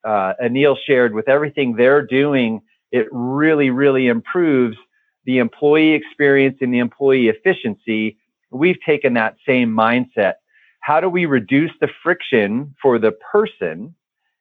[0.02, 4.76] Uh, Anil shared with everything they're doing, it really, really improves
[5.24, 8.16] the employee experience and the employee efficiency.
[8.50, 10.34] We've taken that same mindset.
[10.80, 13.94] How do we reduce the friction for the person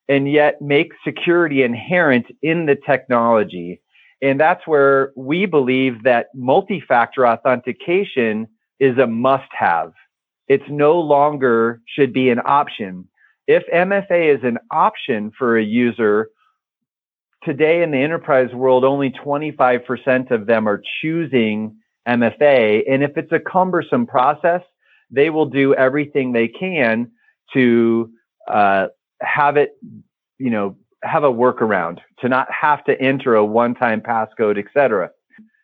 [0.07, 3.81] and yet make security inherent in the technology?
[4.21, 8.47] And that's where we believe that multi factor authentication
[8.79, 9.93] is a must have
[10.47, 13.07] it's no longer should be an option.
[13.47, 16.29] If MFA is an option for a user,
[17.43, 22.83] today in the enterprise world, only 25% of them are choosing MFA.
[22.89, 24.61] And if it's a cumbersome process,
[25.11, 27.11] they will do everything they can
[27.53, 28.11] to
[28.47, 28.87] uh,
[29.25, 29.77] have it,
[30.38, 35.11] you know, have a workaround to not have to enter a one-time passcode, et cetera.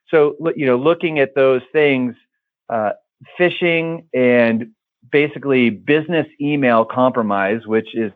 [0.09, 2.15] So, you know, looking at those things,
[2.69, 2.91] uh,
[3.39, 4.71] phishing and
[5.11, 8.11] basically business email compromise, which is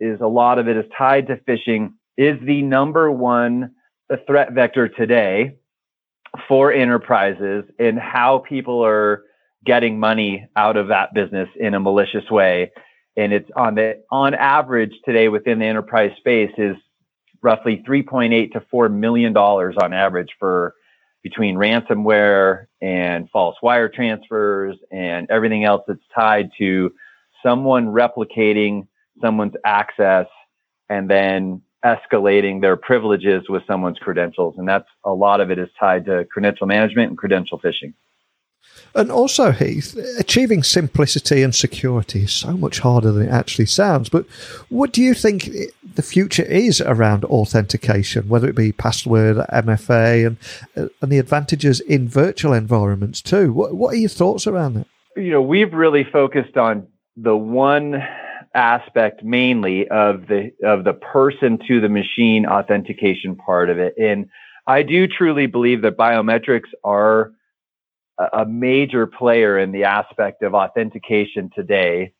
[0.00, 3.72] is a lot of it is tied to phishing, is the number one
[4.26, 5.56] threat vector today
[6.46, 9.24] for enterprises and how people are
[9.64, 12.70] getting money out of that business in a malicious way.
[13.18, 16.76] And it's on the on average today within the enterprise space is
[17.42, 20.74] roughly 3.8 to 4 million dollars on average for
[21.24, 26.92] between ransomware and false wire transfers and everything else that's tied to
[27.42, 28.86] someone replicating
[29.20, 30.26] someone's access
[30.88, 34.54] and then escalating their privileges with someone's credentials.
[34.58, 37.94] And that's a lot of it is tied to credential management and credential phishing.
[38.94, 44.08] And also, Heath, achieving simplicity and security is so much harder than it actually sounds.
[44.08, 44.26] But
[44.70, 45.50] what do you think
[45.94, 50.36] the future is around authentication, whether it be password, MFA, and
[50.76, 53.52] uh, and the advantages in virtual environments too?
[53.52, 54.86] What what are your thoughts around that?
[55.16, 58.02] You know, we've really focused on the one
[58.54, 64.28] aspect mainly of the of the person to the machine authentication part of it, and
[64.66, 67.32] I do truly believe that biometrics are
[68.32, 72.12] a major player in the aspect of authentication today.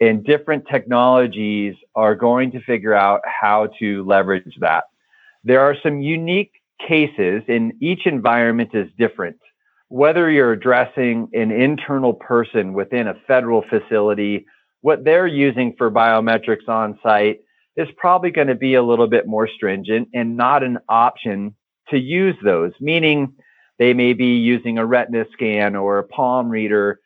[0.00, 4.84] And different technologies are going to figure out how to leverage that.
[5.44, 6.52] There are some unique
[6.86, 9.38] cases, and each environment is different.
[9.88, 14.44] Whether you're addressing an internal person within a federal facility,
[14.82, 17.40] what they're using for biometrics on site
[17.76, 21.54] is probably going to be a little bit more stringent and not an option
[21.88, 23.32] to use those, meaning
[23.78, 27.00] they may be using a retina scan or a palm reader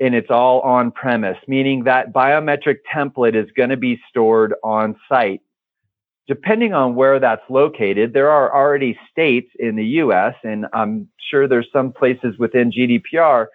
[0.00, 4.96] and it's all on premise, meaning that biometric template is going to be stored on
[5.08, 5.42] site.
[6.26, 11.46] Depending on where that's located, there are already states in the US, and I'm sure
[11.46, 13.46] there's some places within GDPR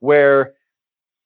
[0.00, 0.54] where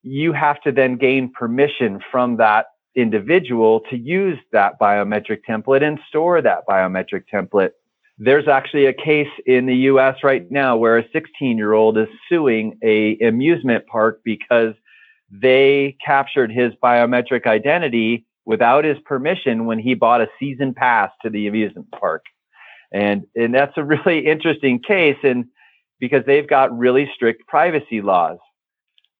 [0.03, 5.99] you have to then gain permission from that individual to use that biometric template and
[6.07, 7.71] store that biometric template
[8.17, 12.07] there's actually a case in the US right now where a 16 year old is
[12.29, 14.73] suing a amusement park because
[15.29, 21.29] they captured his biometric identity without his permission when he bought a season pass to
[21.29, 22.23] the amusement park.
[22.91, 25.45] And, and that's a really interesting case and
[25.99, 28.37] because they've got really strict privacy laws.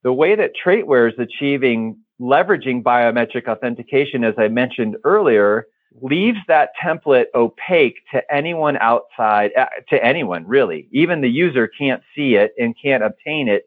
[0.04, 5.68] The way that Traitware is achieving leveraging biometric authentication, as I mentioned earlier,
[6.02, 10.88] leaves that template opaque to anyone outside, uh, to anyone really.
[10.92, 13.64] Even the user can't see it and can't obtain it.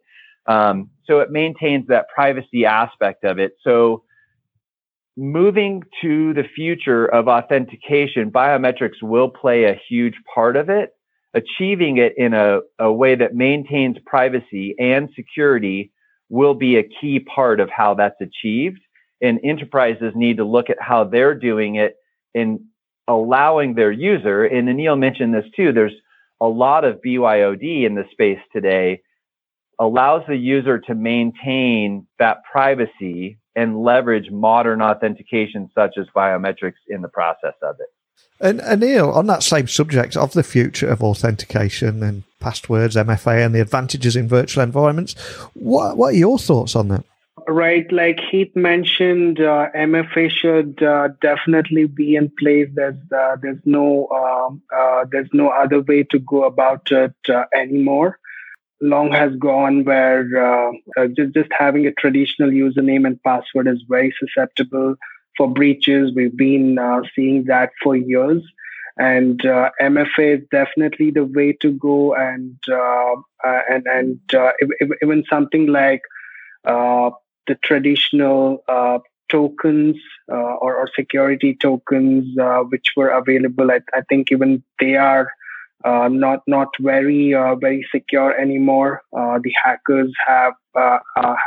[0.47, 3.53] Um, so it maintains that privacy aspect of it.
[3.63, 4.05] So
[5.17, 10.95] moving to the future of authentication, biometrics will play a huge part of it.
[11.33, 15.93] Achieving it in a, a way that maintains privacy and security
[16.29, 18.81] will be a key part of how that's achieved.
[19.23, 21.97] And enterprises need to look at how they're doing it
[22.35, 22.67] in
[23.09, 25.95] allowing their user, and Anil mentioned this too, there's
[26.41, 29.03] a lot of BYOD in the space today,
[29.79, 37.03] allows the user to maintain that privacy and leverage modern authentication such as biometrics in
[37.03, 37.89] the process of it.
[38.41, 43.55] And Anil, on that same subject of the future of authentication and passwords, MFA, and
[43.55, 45.15] the advantages in virtual environments,
[45.55, 47.05] what, what are your thoughts on that?
[47.51, 52.69] Right, like Heath mentioned, uh, MFA should uh, definitely be in place.
[52.73, 57.47] There's uh, there's no um, uh, there's no other way to go about it uh,
[57.53, 58.21] anymore.
[58.81, 64.15] Long has gone where uh, just just having a traditional username and password is very
[64.21, 64.95] susceptible
[65.37, 66.13] for breaches.
[66.15, 66.79] We've been
[67.17, 68.45] seeing that for years,
[68.97, 72.15] and MFA is definitely the way to go.
[72.15, 72.57] And
[73.43, 74.21] and and
[75.03, 76.03] even something like
[76.65, 77.11] uh,
[77.51, 79.97] the traditional uh, tokens
[80.31, 83.73] uh, or, or, security tokens uh, which were available.
[83.73, 85.33] I, I, think even they are
[85.85, 89.03] uh, not not very uh, very secure anymore.
[89.13, 90.55] the hackers have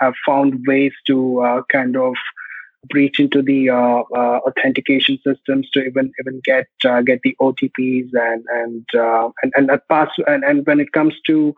[0.01, 2.15] have found ways to kind of
[2.89, 3.71] breach into the
[4.49, 6.67] authentication systems to even even get
[7.05, 8.85] get the OTPs and and
[9.41, 11.55] and and, pass and, and when it comes to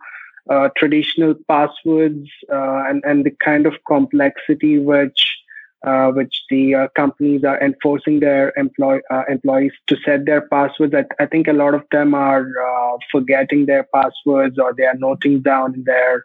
[0.48, 5.36] uh, traditional passwords uh, and and the kind of complexity which
[5.84, 10.94] uh, which the uh, companies are enforcing their employ uh, employees to set their passwords.
[10.94, 14.96] I, I, think a lot of them are uh, forgetting their passwords or they are
[14.96, 16.24] noting down in their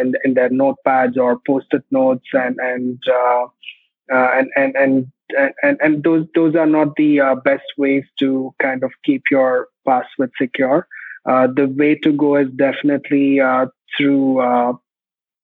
[0.00, 3.02] in, in, their notepads or post-it notes and and
[4.08, 5.06] and and and
[5.62, 10.30] and, and those those are not the best ways to kind of keep your password
[10.38, 10.86] secure.
[11.26, 13.66] Uh, the way to go is definitely uh,
[13.96, 14.72] through uh,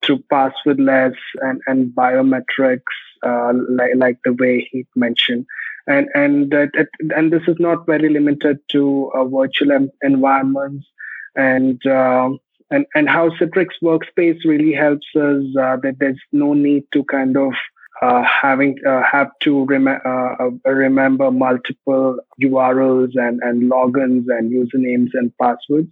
[0.04, 2.80] through passwordless and, and biometrics,
[3.24, 5.46] uh, like, like the way he mentioned.
[5.86, 10.86] And and it, and this is not very limited to uh, virtual environments.
[11.34, 17.36] And and and how Citrix Workspace really helps us that there's no need to kind
[17.36, 17.54] of
[18.02, 24.50] uh, having uh, have to rem- uh, uh remember multiple URLs and, and logins and
[24.50, 25.88] usernames and passwords.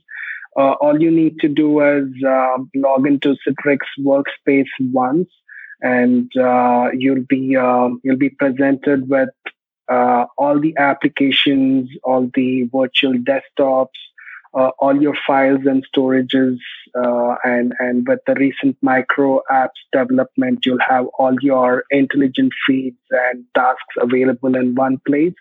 [0.56, 5.28] Uh, all you need to do is um, log into Citrix Workspace once,
[5.80, 9.30] and uh, you'll be um, you'll be presented with
[9.88, 13.98] all the applications, all the virtual desktops,
[14.54, 16.58] uh, all your files and storages
[16.94, 22.98] uh, and and with the recent micro apps development you'll have all your intelligent feeds
[23.10, 25.34] and tasks available in one place.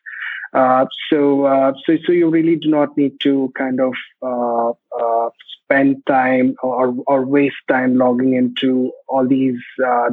[0.54, 3.94] Uh, so uh, so so you really do not need to kind of
[4.24, 5.30] uh, uh,
[5.64, 9.60] spend time or or waste time logging into all these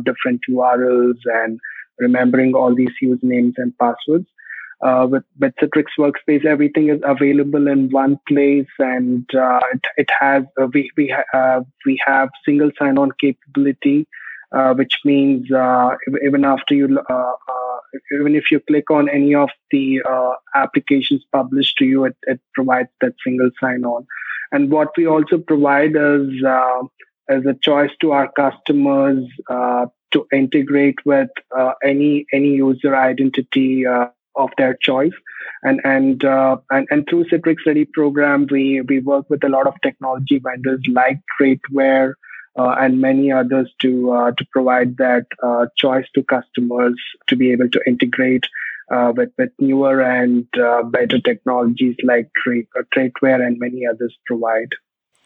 [0.05, 1.59] different URLs and
[1.99, 4.27] remembering all these usernames and passwords
[4.83, 10.11] uh, with, with Citrix Workspace, everything is available in one place, and uh, it, it,
[10.21, 14.07] has uh, we we ha- uh, we have single sign-on capability,
[14.53, 16.99] uh, which means uh, even after you
[18.13, 20.03] even if you click on any of the
[20.55, 24.07] applications published to you, it, it provides that single sign-on.
[24.53, 26.45] And what we also provide is
[27.29, 31.31] as a choice to our customers to integrate with
[31.83, 33.87] any any user identity
[34.37, 35.13] of their choice.
[35.63, 39.67] And and uh, and, and through Citrix Ready program, we we work with a lot
[39.67, 42.15] of technology vendors like Traitware
[42.59, 46.95] uh, and many others to uh, to provide that uh, choice to customers
[47.27, 48.47] to be able to integrate
[48.91, 54.73] uh, with with newer and uh, better technologies like Traitware and many others provide.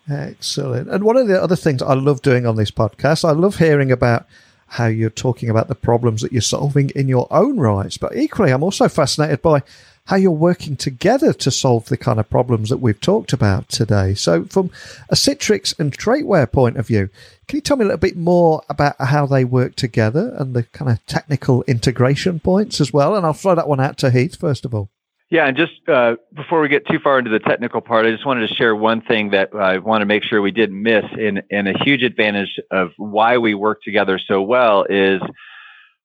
[0.09, 0.89] Excellent.
[0.89, 3.93] And one of the other things I love doing on this podcast, I love hearing
[3.93, 4.27] about
[4.71, 7.97] how you're talking about the problems that you're solving in your own rights.
[7.99, 9.63] But equally, I'm also fascinated by
[10.07, 14.15] how you're working together to solve the kind of problems that we've talked about today.
[14.15, 14.71] So, from
[15.09, 17.11] a Citrix and Traitware point of view,
[17.49, 20.63] can you tell me a little bit more about how they work together and the
[20.63, 23.17] kind of technical integration points as well?
[23.17, 24.89] And I'll throw that one out to Heath first of all.
[25.31, 28.27] Yeah, and just uh, before we get too far into the technical part, I just
[28.27, 31.05] wanted to share one thing that I want to make sure we didn't miss.
[31.17, 35.23] In, in a huge advantage of why we work together so well is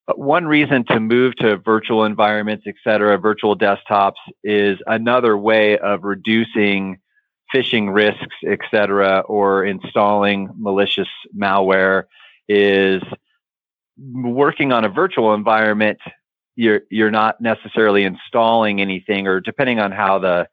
[0.08, 4.14] uh, one reason to move to virtual environments, et cetera, virtual desktops
[4.44, 7.00] is another way of reducing
[7.54, 12.04] phishing risks, et cetera, or installing malicious malware
[12.48, 13.02] is
[13.98, 15.98] working on a virtual environment
[16.56, 20.48] you're you're not necessarily installing anything or depending on how the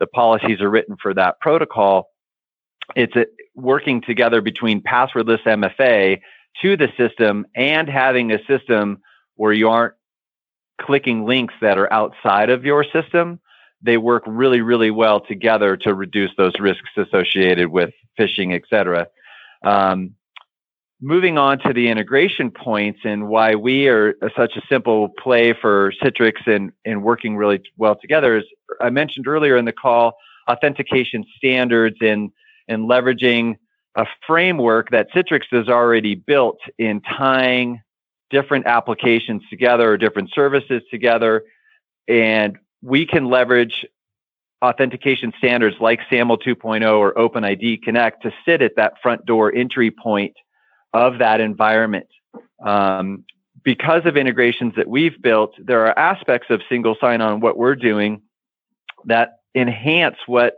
[0.00, 2.08] the policies are written for that protocol
[2.96, 6.20] it's a, working together between passwordless MFA
[6.60, 8.98] to the system and having a system
[9.36, 9.94] where you aren't
[10.80, 13.40] clicking links that are outside of your system.
[13.82, 19.06] They work really really well together to reduce those risks associated with phishing et cetera.
[19.64, 20.14] Um,
[21.02, 25.92] moving on to the integration points and why we are such a simple play for
[26.00, 28.44] Citrix and, and working really well together is
[28.80, 30.14] I mentioned earlier in the call
[30.48, 32.30] authentication standards and,
[32.68, 33.56] and leveraging
[33.96, 37.82] a framework that Citrix has already built in tying
[38.30, 41.42] different applications together or different services together.
[42.06, 43.84] And we can leverage
[44.64, 49.90] authentication standards like SAML 2.0 or OpenID Connect to sit at that front door entry
[49.90, 50.34] point
[50.92, 52.08] of that environment.
[52.64, 53.24] Um,
[53.64, 57.76] because of integrations that we've built, there are aspects of single sign on what we're
[57.76, 58.22] doing
[59.04, 60.56] that enhance what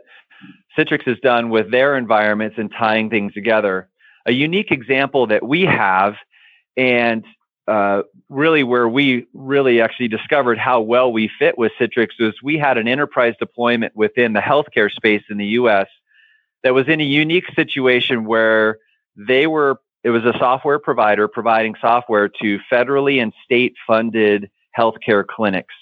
[0.77, 3.89] Citrix has done with their environments and tying things together.
[4.25, 6.15] A unique example that we have,
[6.75, 7.23] and
[7.67, 12.57] uh, really where we really actually discovered how well we fit with Citrix was we
[12.57, 15.87] had an enterprise deployment within the healthcare space in the US
[16.63, 18.77] that was in a unique situation where
[19.15, 25.25] they were it was a software provider providing software to federally and state funded healthcare
[25.25, 25.73] clinics.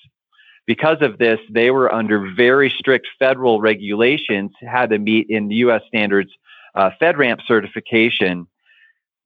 [0.65, 5.55] Because of this, they were under very strict federal regulations, had to meet in the
[5.55, 6.31] US standards
[6.73, 8.47] uh, FedRAMP certification.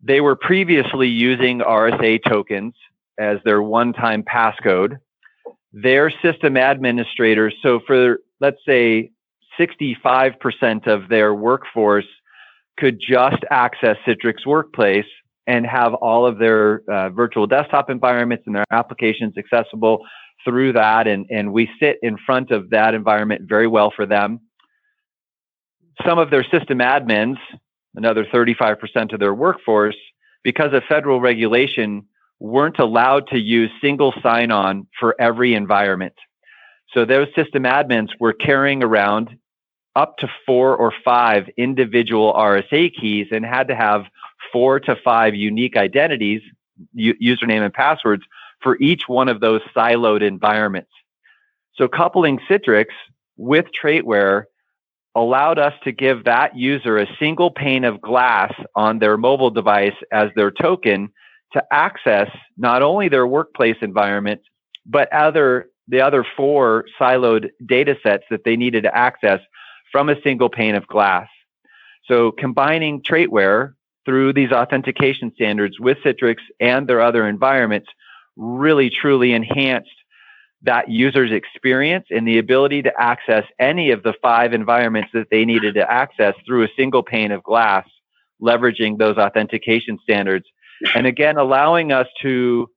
[0.02, 2.74] They were previously using RSA tokens
[3.20, 4.98] as their one time passcode.
[5.74, 9.12] Their system administrators, so for let's say
[9.60, 12.08] 65% of their workforce
[12.78, 15.06] could just access Citrix Workplace
[15.48, 20.06] and have all of their uh, virtual desktop environments and their applications accessible
[20.44, 21.08] through that.
[21.08, 24.42] And, and we sit in front of that environment very well for them.
[26.06, 27.38] Some of their system admins,
[27.96, 29.96] another 35% of their workforce,
[30.44, 32.06] because of federal regulation,
[32.40, 36.14] weren't allowed to use single sign on for every environment.
[36.94, 39.30] So those system admins were carrying around
[39.98, 44.04] up to four or five individual RSA keys and had to have
[44.54, 46.42] four to five unique identities,
[46.94, 48.24] u- username and passwords
[48.62, 50.92] for each one of those siloed environments.
[51.76, 52.86] So coupling Citrix
[53.38, 54.44] with Traitware
[55.16, 59.96] allowed us to give that user a single pane of glass on their mobile device
[60.12, 61.10] as their token
[61.54, 64.42] to access not only their workplace environment,
[64.86, 69.40] but other the other four siloed data sets that they needed to access
[69.92, 71.28] from a single pane of glass.
[72.06, 73.74] So combining Traitware
[74.06, 77.90] through these authentication standards with Citrix and their other environments
[78.38, 79.90] really truly enhanced
[80.64, 85.46] that user's experience and the ability to access any of the five environments that they
[85.46, 87.88] needed to access through a single pane of glass,
[88.42, 90.46] leveraging those authentication standards.
[90.96, 92.70] And again, allowing us to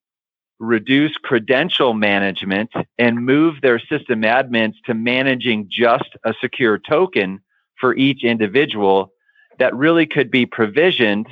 [0.60, 7.40] reduce credential management and move their system admins to managing just a secure token
[7.80, 9.10] for each individual
[9.58, 11.26] that really could be provisioned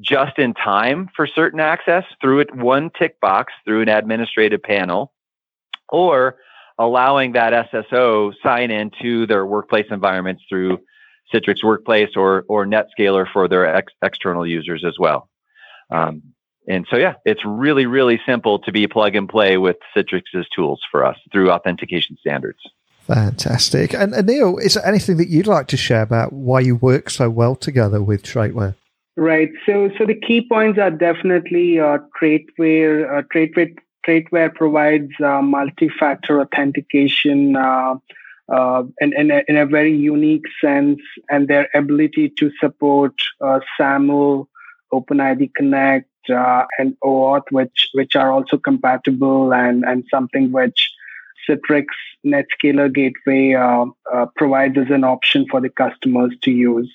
[0.00, 5.12] just in time for certain access through it one tick box through an administrative panel
[5.88, 6.36] or
[6.78, 10.78] allowing that SSO sign in to their workplace environments through
[11.34, 15.28] Citrix Workplace or or NetScaler for their ex- external users as well.
[15.90, 16.22] Um,
[16.68, 20.80] and so, yeah, it's really, really simple to be plug and play with Citrix's tools
[20.90, 22.60] for us through authentication standards.
[23.00, 23.94] Fantastic.
[23.94, 27.28] And Anil, is there anything that you'd like to share about why you work so
[27.28, 28.76] well together with Traitware?
[29.16, 29.50] Right.
[29.66, 33.18] So, so the key points are definitely uh, Traitware.
[33.18, 37.96] Uh, Traitware, Traitware provides uh, multi-factor authentication uh,
[38.52, 41.00] uh, in, in, a, in a very unique sense,
[41.30, 44.48] and their ability to support uh, SAML,
[44.92, 50.90] OpenID Connect, uh, and OAuth, which which are also compatible and and something which
[51.48, 51.86] Citrix
[52.24, 56.92] NetScaler Gateway uh, uh, provides as an option for the customers to use.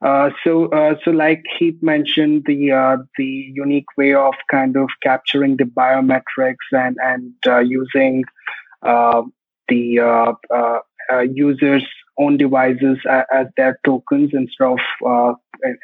[0.00, 4.88] Uh, so, uh, so like Heath mentioned, the uh, the unique way of kind of
[5.00, 7.32] capturing the biometrics and and
[7.68, 8.24] using
[8.82, 10.80] the
[11.30, 11.86] users'
[12.18, 15.36] own devices as, as their tokens instead of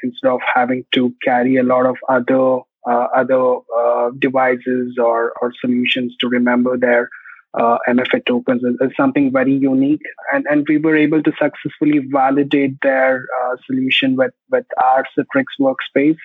[0.02, 5.52] instead of having to carry a lot of other uh, other uh, devices or, or
[5.60, 7.08] solutions to remember their
[7.54, 10.02] uh, MFA tokens is, something very unique.
[10.32, 15.44] And, and we were able to successfully validate their uh, solution with, with our Citrix
[15.60, 16.18] workspace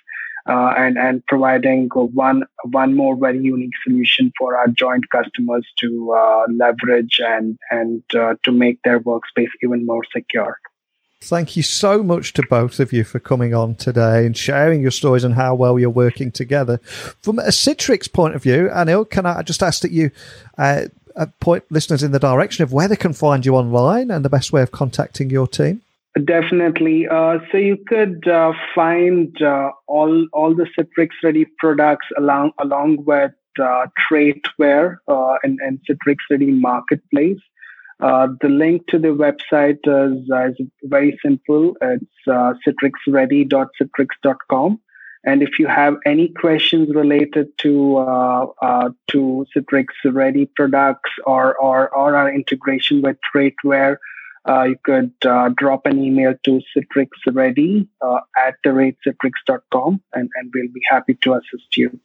[0.47, 6.13] uh, and, and providing one, one more very unique solution for our joint customers to
[6.13, 10.59] uh, leverage and, and uh, to make their workspace even more secure.
[11.23, 14.91] Thank you so much to both of you for coming on today and sharing your
[14.91, 16.79] stories and how well you're working together.
[17.21, 20.11] From a Citrix point of view, Anil, can I just ask that you
[20.57, 24.25] uh, uh, point listeners in the direction of where they can find you online and
[24.25, 25.81] the best way of contacting your team?
[26.25, 27.07] Definitely.
[27.07, 33.05] Uh, so you could uh, find uh, all all the Citrix Ready products along along
[33.05, 37.39] with uh, Traitware uh, and, and Citrix Ready Marketplace.
[38.03, 40.29] Uh, the link to the website is,
[40.59, 41.73] is very simple.
[41.81, 44.81] It's uh, citrixready.citrix.com.
[45.25, 51.55] And if you have any questions related to uh, uh, to Citrix Ready products or,
[51.55, 53.95] or, or our integration with Traitware,
[54.49, 57.87] uh, you could uh, drop an email to citrixready
[58.37, 62.01] at the rate citrix.com and, and we'll be happy to assist you.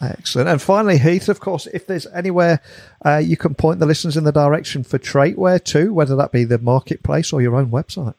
[0.00, 0.48] Excellent.
[0.48, 2.60] And finally, Heath, of course, if there's anywhere
[3.04, 6.44] uh, you can point the listeners in the direction for Traitware too, whether that be
[6.44, 8.14] the marketplace or your own website.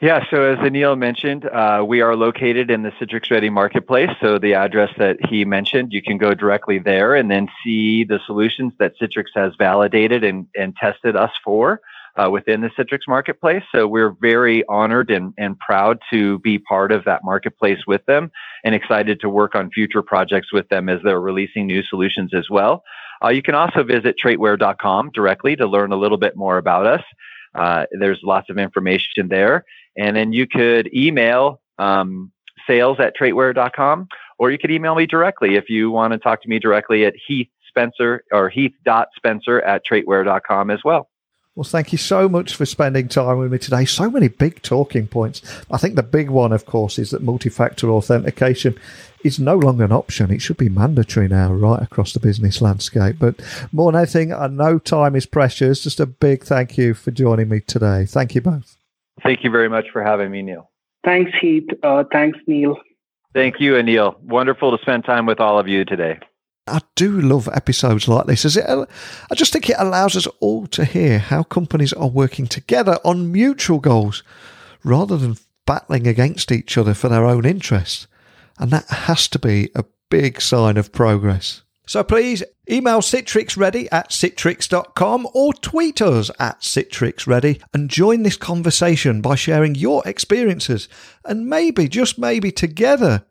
[0.00, 4.08] Yeah, so as Anil mentioned, uh, we are located in the Citrix Ready Marketplace.
[4.22, 8.18] So the address that he mentioned, you can go directly there and then see the
[8.24, 11.82] solutions that Citrix has validated and, and tested us for
[12.16, 13.62] uh, within the Citrix Marketplace.
[13.72, 18.30] So we're very honored and, and proud to be part of that marketplace with them
[18.64, 22.48] and excited to work on future projects with them as they're releasing new solutions as
[22.50, 22.82] well.
[23.22, 27.02] Uh, you can also visit traitware.com directly to learn a little bit more about us.
[27.54, 29.64] Uh, there's lots of information there.
[29.96, 32.32] And then you could email um,
[32.66, 34.08] sales at traitware.com,
[34.38, 37.14] or you could email me directly if you want to talk to me directly at
[37.26, 41.09] Heath Spencer or heath.spencer at traitware.com as well.
[41.56, 43.84] Well, thank you so much for spending time with me today.
[43.84, 45.42] So many big talking points.
[45.70, 48.78] I think the big one, of course, is that multi factor authentication
[49.24, 50.30] is no longer an option.
[50.30, 53.16] It should be mandatory now, right across the business landscape.
[53.18, 53.40] But
[53.72, 55.82] more than anything, I know time is precious.
[55.82, 58.06] Just a big thank you for joining me today.
[58.06, 58.76] Thank you both.
[59.22, 60.70] Thank you very much for having me, Neil.
[61.04, 61.68] Thanks, Heath.
[61.82, 62.78] Uh, thanks, Neil.
[63.34, 64.18] Thank you, Anil.
[64.20, 66.18] Wonderful to spend time with all of you today.
[66.70, 70.66] I do love episodes like this as it I just think it allows us all
[70.68, 74.22] to hear how companies are working together on mutual goals
[74.84, 78.06] rather than battling against each other for their own interests.
[78.58, 81.62] And that has to be a big sign of progress.
[81.86, 89.20] So please email CitrixReady at citrix.com or tweet us at CitrixReady and join this conversation
[89.20, 90.88] by sharing your experiences.
[91.24, 93.24] And maybe, just maybe together,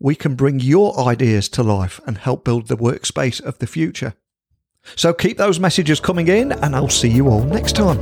[0.00, 4.14] we can bring your ideas to life and help build the workspace of the future.
[4.96, 7.98] So keep those messages coming in and I'll see you all next time.